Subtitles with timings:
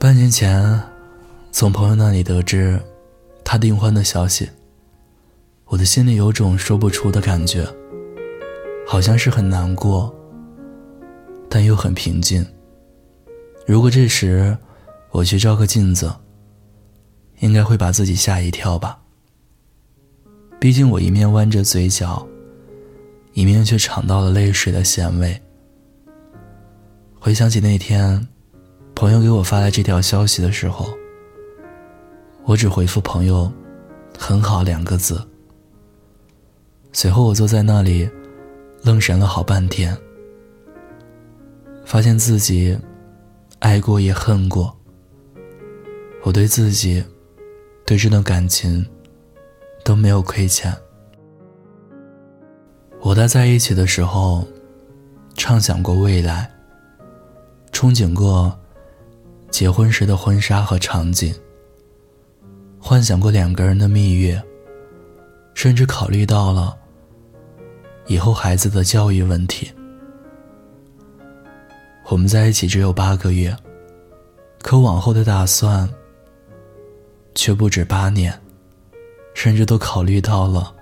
[0.00, 0.80] 半年前，
[1.50, 2.80] 从朋友那里得知
[3.42, 4.48] 他订婚的消息，
[5.64, 7.66] 我的心里有种说不出的感觉，
[8.86, 10.14] 好像是很难过，
[11.48, 12.46] 但又很平静。
[13.66, 14.56] 如果这时
[15.10, 16.14] 我去照个镜子，
[17.40, 19.00] 应该会把自己吓一跳吧。
[20.60, 22.24] 毕竟我一面弯着嘴角，
[23.32, 25.42] 一面却尝到了泪水的咸味。
[27.18, 28.24] 回想起那天。
[28.98, 30.92] 朋友给我发来这条消息的时候，
[32.42, 33.48] 我只回复朋友
[34.18, 35.24] “很好”两个字。
[36.92, 38.10] 随后我坐在那里，
[38.82, 39.96] 愣神了好半天，
[41.84, 42.76] 发现自己
[43.60, 44.76] 爱过也恨过。
[46.24, 47.00] 我对自己，
[47.86, 48.84] 对这段感情
[49.84, 50.74] 都没有亏欠。
[53.00, 54.44] 我在在一起的时候，
[55.36, 56.50] 畅想过未来，
[57.70, 58.58] 憧憬过。
[59.50, 61.34] 结婚时的婚纱和场景，
[62.78, 64.40] 幻想过两个人的蜜月，
[65.54, 66.76] 甚至考虑到了
[68.06, 69.70] 以后孩子的教育问题。
[72.06, 73.56] 我们在一起只有八个月，
[74.62, 75.88] 可往后的打算
[77.34, 78.38] 却不止八年，
[79.34, 80.74] 甚至都考虑到了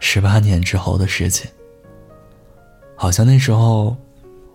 [0.00, 1.50] 十八年之后的事情。
[2.94, 3.96] 好像那时候，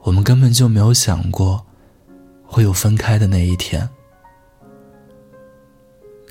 [0.03, 1.63] 我们根本就没有想过。
[2.53, 3.87] 会有分开的那一天，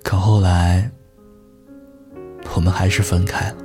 [0.04, 0.90] 可后来，
[2.54, 3.56] 我们还是分开了。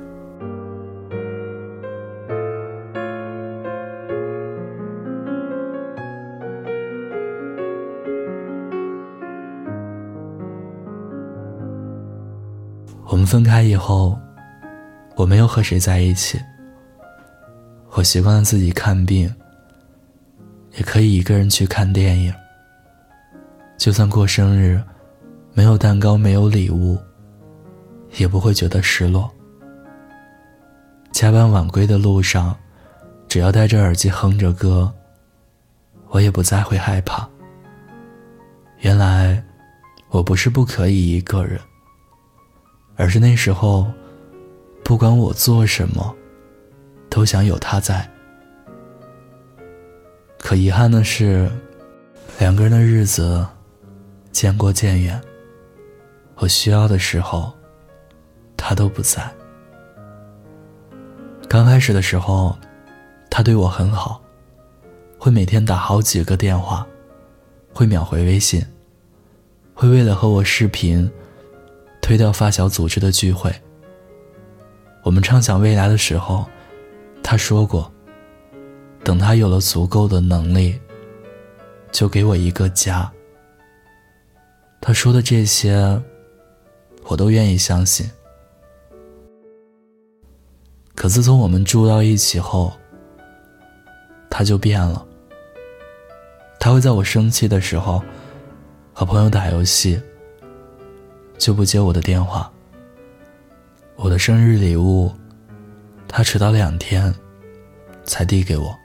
[13.04, 14.18] 我们分开以后，
[15.14, 16.40] 我没有和谁在一起，
[17.90, 19.30] 我习惯了自己看病，
[20.78, 22.32] 也可以一个人去看电影。
[23.76, 24.82] 就算过生日，
[25.52, 26.98] 没有蛋糕，没有礼物，
[28.16, 29.30] 也不会觉得失落。
[31.12, 32.56] 加班晚归的路上，
[33.28, 34.92] 只要戴着耳机哼着歌，
[36.08, 37.28] 我也不再会害怕。
[38.80, 39.42] 原来，
[40.08, 41.60] 我不是不可以一个人，
[42.96, 43.86] 而是那时候，
[44.82, 46.14] 不管我做什么，
[47.08, 48.08] 都想有他在。
[50.38, 51.50] 可遗憾的是，
[52.38, 53.46] 两个人的日子。
[54.36, 55.18] 渐过渐远，
[56.34, 57.50] 我需要的时候，
[58.54, 59.34] 他都不在。
[61.48, 62.54] 刚开始的时候，
[63.30, 64.20] 他对我很好，
[65.16, 66.86] 会每天打好几个电话，
[67.72, 68.62] 会秒回微信，
[69.72, 71.10] 会为了和我视频，
[72.02, 73.50] 推掉发小组织的聚会。
[75.02, 76.44] 我们畅想未来的时候，
[77.22, 77.90] 他说过，
[79.02, 80.78] 等他有了足够的能力，
[81.90, 83.10] 就给我一个家。
[84.80, 86.00] 他说的这些，
[87.04, 88.08] 我都愿意相信。
[90.94, 92.72] 可自从我们住到一起后，
[94.30, 95.04] 他就变了。
[96.58, 98.02] 他会在我生气的时候
[98.92, 100.00] 和朋友打游戏，
[101.38, 102.50] 就不接我的电话。
[103.94, 105.12] 我的生日礼物，
[106.08, 107.14] 他迟到两天
[108.04, 108.76] 才递给我。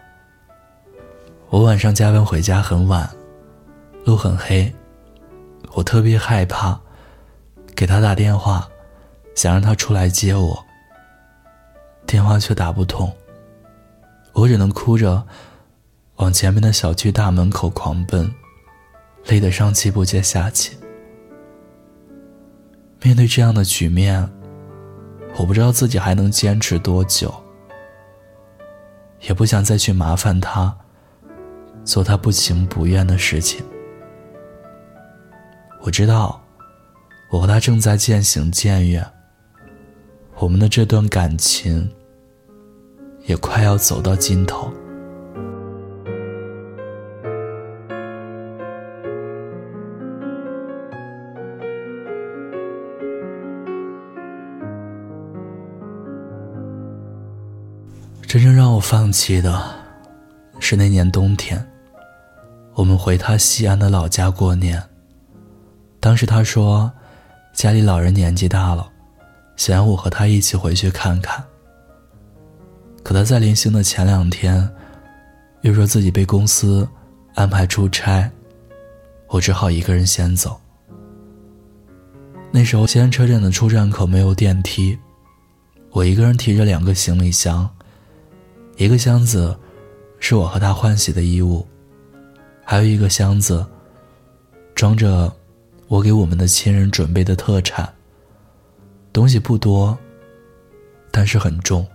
[1.49, 3.09] 我晚上加班回家很晚，
[4.05, 4.73] 路很黑。
[5.73, 6.79] 我特别害怕，
[7.75, 8.67] 给他打电话，
[9.35, 10.65] 想让他出来接我。
[12.05, 13.11] 电话却打不通，
[14.33, 15.25] 我只能哭着
[16.17, 18.29] 往前面的小区大门口狂奔，
[19.27, 20.77] 累得上气不接下气。
[23.01, 24.29] 面对这样的局面，
[25.37, 27.33] 我不知道自己还能坚持多久，
[29.21, 30.75] 也不想再去麻烦他，
[31.85, 33.63] 做他不情不愿的事情。
[35.83, 36.39] 我知道，
[37.29, 39.05] 我和他正在渐行渐远，
[40.37, 41.91] 我们的这段感情
[43.25, 44.71] 也快要走到尽头。
[58.27, 59.61] 真正让我放弃的，
[60.59, 61.67] 是那年冬天，
[62.75, 64.81] 我们回他西安的老家过年。
[66.01, 66.91] 当时他说，
[67.53, 68.91] 家里老人年纪大了，
[69.55, 71.41] 想让我和他一起回去看看。
[73.03, 74.67] 可他在临行的前两天，
[75.61, 76.89] 又说自己被公司
[77.35, 78.27] 安排出差，
[79.27, 80.59] 我只好一个人先走。
[82.51, 84.97] 那时候西安车站的出站口没有电梯，
[85.91, 87.69] 我一个人提着两个行李箱，
[88.75, 89.55] 一个箱子
[90.19, 91.63] 是我和他换洗的衣物，
[92.65, 93.63] 还有一个箱子。
[94.73, 95.31] 装着
[95.91, 97.93] 我给我们的亲人准备的特产。
[99.11, 99.97] 东西不多，
[101.11, 101.85] 但是很重。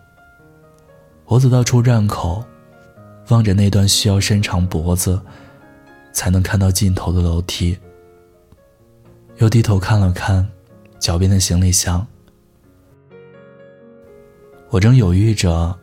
[1.25, 2.45] 我走到出站口，
[3.31, 5.19] 望着那段需要伸长脖子
[6.13, 7.79] 才能看到尽头的楼梯，
[9.39, 10.47] 又低头看了看
[10.99, 12.07] 脚边的行李箱。
[14.69, 15.75] 我正犹豫着，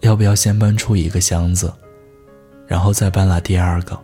[0.00, 1.72] 要不要先搬出一个箱子，
[2.66, 3.96] 然后再搬来第二个。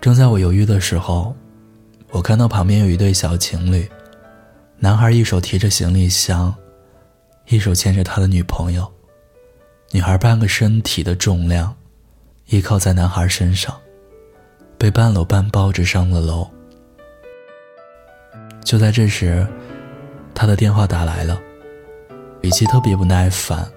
[0.00, 1.36] 正在我犹豫的时候，
[2.14, 3.90] 我看到旁边有一对小情侣，
[4.78, 6.54] 男孩一手提着行李箱，
[7.48, 8.88] 一手牵着他的女朋友。
[9.90, 11.74] 女孩半个身体的重量，
[12.46, 13.76] 依靠在男孩身上，
[14.78, 16.48] 被半搂半抱着上了楼。
[18.64, 19.44] 就在这时，
[20.36, 21.40] 他的电话打来了，
[22.42, 23.68] 语气特别不耐烦，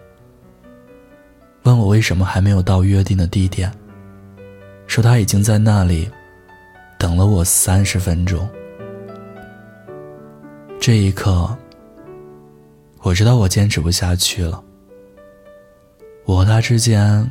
[1.63, 3.71] 问我为什么还没有到约定的地点，
[4.85, 6.07] 说他已经在那里
[6.97, 8.49] 等了我三十分钟。
[10.79, 11.55] 这一刻，
[13.01, 14.63] 我知道我坚持不下去了。
[16.25, 17.29] 我和他之间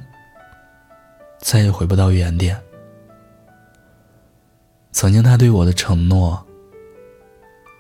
[1.39, 2.61] 再也回不到原点。
[4.93, 6.43] 曾经他对我的承诺，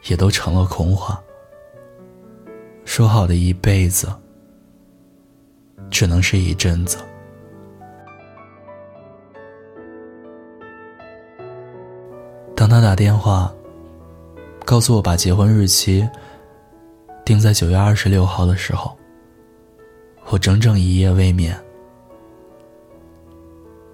[0.07, 1.23] 也都成了空话。
[2.85, 4.09] 说好的一辈子，
[5.91, 6.99] 只能是一阵子。
[12.57, 13.55] 当他打电话
[14.65, 16.09] 告诉我把结婚日期
[17.23, 18.97] 定在九月二十六号的时候，
[20.31, 21.55] 我整整一夜未眠，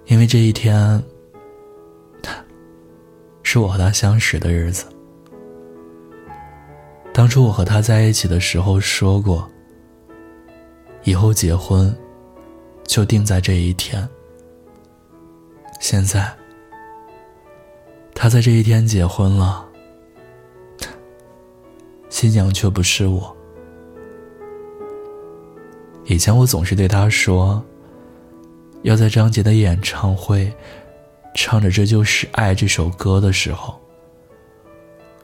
[0.05, 1.03] 因为这一天，
[3.43, 4.85] 是我和他相识的日子。
[7.13, 9.47] 当初我和他在一起的时候说过，
[11.03, 11.93] 以后结婚
[12.87, 14.07] 就定在这一天。
[15.79, 16.33] 现在，
[18.15, 19.65] 他在这一天结婚了，
[22.09, 23.35] 新娘却不是我。
[26.05, 27.61] 以前我总是对他说，
[28.83, 30.51] 要在张杰的演唱会
[31.33, 33.79] 唱着《这就是爱》这首歌的时候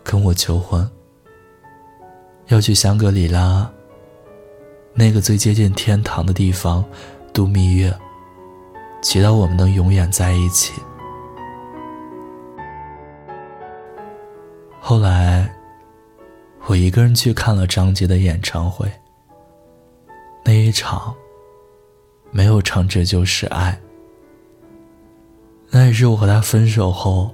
[0.04, 0.90] 跟我求婚。
[2.48, 3.70] 要去香格里拉
[4.94, 6.84] 那个最接近天堂的地方
[7.32, 7.94] 度蜜月，
[9.02, 10.74] 祈祷我们能永远在一起。
[14.90, 15.48] 后来，
[16.66, 18.92] 我一个人去看了张杰的演唱会。
[20.44, 21.14] 那一场，
[22.32, 23.80] 没有唱《这就是爱》，
[25.70, 27.32] 那也是我和他分手后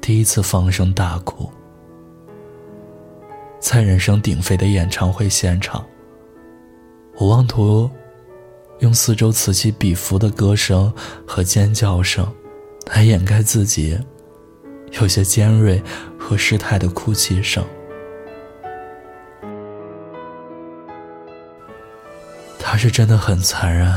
[0.00, 1.46] 第一次放声大哭。
[3.58, 5.84] 在人声鼎沸的演唱会现场，
[7.18, 7.90] 我妄图
[8.78, 10.90] 用四周此起彼伏的歌声
[11.26, 12.26] 和尖叫声
[12.86, 14.00] 来掩盖自己
[15.02, 15.82] 有些尖锐
[16.30, 17.66] 和失态的哭泣声。
[22.56, 23.92] 他是真的很残忍，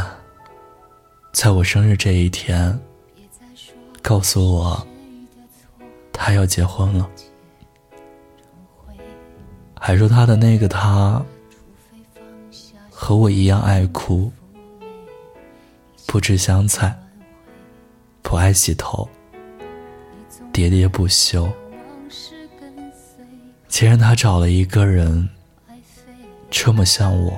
[1.32, 2.76] 在我生日这一天，
[4.02, 4.88] 告诉我
[6.12, 7.08] 他要结婚了，
[9.80, 11.24] 还说他的那个他
[12.90, 14.32] 和我一样爱哭，
[16.08, 17.00] 不吃香菜，
[18.24, 19.08] 不爱洗头，
[20.52, 21.48] 喋喋不休。
[23.74, 25.28] 既然他找了一个人
[26.52, 27.34] 这么像我。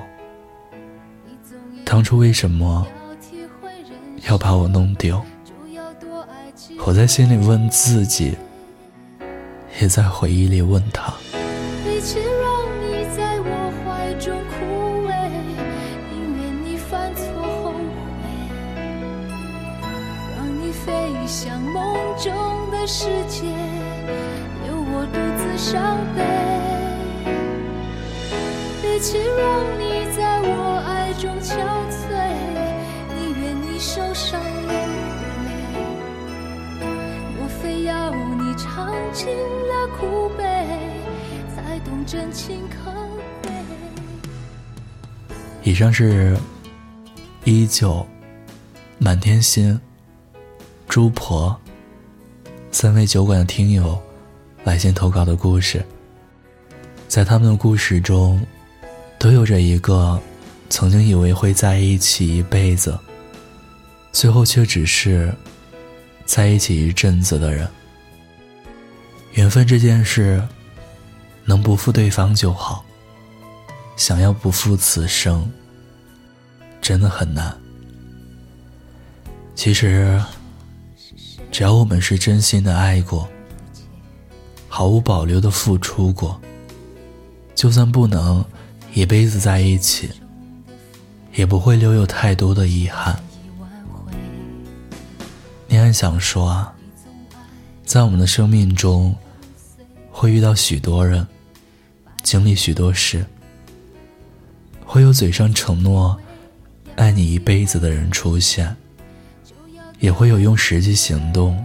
[1.82, 2.86] 当初为什么
[4.28, 5.18] 要把我弄丢？
[6.84, 8.36] 我在心里问自己，
[9.80, 11.14] 也在回忆里问他。
[20.36, 20.92] 让你，飞
[21.26, 22.30] 向梦中
[22.70, 23.25] 的世界，
[25.66, 26.22] 伤悲。
[28.84, 31.58] 与其让你在我爱中憔
[31.90, 32.06] 悴，
[33.16, 34.70] 宁愿你受伤流
[35.44, 35.48] 泪，
[37.36, 40.44] 莫非要你尝尽了苦悲，
[41.56, 42.92] 才懂真情可
[43.42, 43.50] 贵？
[45.64, 46.38] 以上是
[47.42, 48.06] 依旧、
[48.98, 49.80] 满天星、
[50.88, 51.60] 猪婆
[52.70, 54.00] 三位酒馆的听友
[54.66, 55.80] 来信投稿的故事，
[57.06, 58.44] 在他们的故事中，
[59.16, 60.20] 都有着一个
[60.68, 62.98] 曾经以为会在一起一辈子。
[64.10, 65.32] 最后却只是
[66.24, 67.68] 在一起一阵子的人。
[69.34, 70.42] 缘分这件事，
[71.44, 72.84] 能不负对方就好。
[73.94, 75.48] 想要不负此生，
[76.80, 77.56] 真的很难。
[79.54, 80.20] 其实，
[81.52, 83.28] 只要我们是真心的爱过，
[84.68, 86.40] 毫无保留的付出过。
[87.54, 88.44] 就算不能
[88.92, 90.10] 一辈子在一起，
[91.34, 93.18] 也不会留有太多的遗憾。
[95.66, 96.72] 你还想说啊，
[97.84, 99.14] 在我们的生命中，
[100.10, 101.26] 会遇到许多人，
[102.22, 103.24] 经历许多事，
[104.84, 106.16] 会有嘴上承诺
[106.94, 108.74] 爱你一辈子的人出现，
[109.98, 111.62] 也会有用实际行动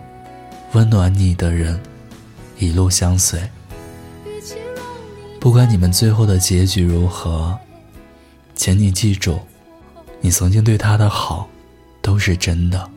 [0.72, 1.79] 温暖你的人
[2.62, 3.41] 一路相随。
[5.39, 7.58] 不管你们最后的结局如何，
[8.53, 9.39] 请你记住，
[10.20, 11.50] 你曾经对他的好
[12.03, 12.88] 都是真的。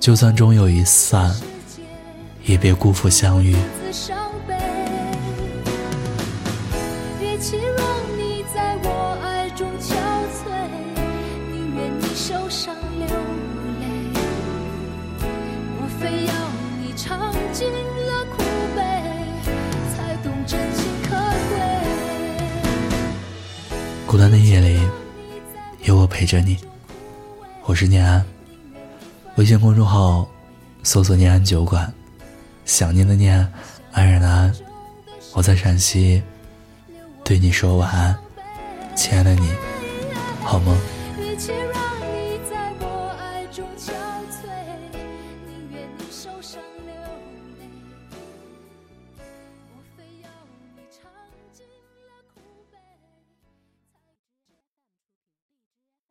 [0.00, 1.30] 就算终有一散，
[2.46, 3.54] 也别辜负相遇。
[24.14, 24.80] 孤单的夜里，
[25.82, 26.56] 有我陪着你。
[27.64, 28.24] 我是念安。
[29.34, 30.24] 微信公众号
[30.84, 31.92] 搜索“念安酒馆”，
[32.64, 33.36] 想念的念，
[33.90, 34.54] 安然的安。
[35.32, 36.22] 我在陕西，
[37.24, 38.16] 对你说晚安，
[38.94, 39.52] 亲爱的你，
[40.44, 40.78] 好吗。